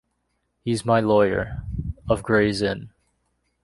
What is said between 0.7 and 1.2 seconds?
my